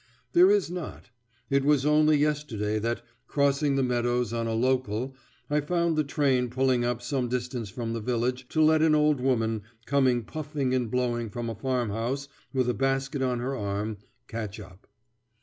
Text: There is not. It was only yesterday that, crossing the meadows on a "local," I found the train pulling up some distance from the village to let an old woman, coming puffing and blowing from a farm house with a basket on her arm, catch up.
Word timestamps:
There 0.33 0.49
is 0.49 0.71
not. 0.71 1.11
It 1.51 1.63
was 1.63 1.85
only 1.85 2.17
yesterday 2.17 2.79
that, 2.79 3.03
crossing 3.27 3.75
the 3.75 3.83
meadows 3.83 4.33
on 4.33 4.47
a 4.47 4.53
"local," 4.55 5.13
I 5.47 5.61
found 5.61 5.95
the 5.95 6.03
train 6.03 6.49
pulling 6.49 6.83
up 6.83 7.03
some 7.03 7.27
distance 7.27 7.69
from 7.69 7.93
the 7.93 7.99
village 8.01 8.47
to 8.49 8.63
let 8.63 8.81
an 8.81 8.95
old 8.95 9.21
woman, 9.21 9.61
coming 9.85 10.23
puffing 10.23 10.73
and 10.73 10.89
blowing 10.89 11.29
from 11.29 11.51
a 11.51 11.55
farm 11.55 11.91
house 11.91 12.27
with 12.51 12.67
a 12.67 12.73
basket 12.73 13.21
on 13.21 13.37
her 13.41 13.55
arm, 13.55 13.97
catch 14.27 14.59
up. 14.59 14.87